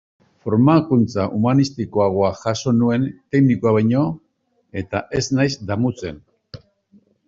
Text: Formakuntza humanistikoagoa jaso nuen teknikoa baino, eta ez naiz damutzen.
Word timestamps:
Formakuntza 0.45 1.25
humanistikoagoa 1.35 2.33
jaso 2.45 2.75
nuen 2.79 3.07
teknikoa 3.37 3.77
baino, 3.79 4.09
eta 4.85 5.07
ez 5.23 5.27
naiz 5.41 5.51
damutzen. 5.73 6.25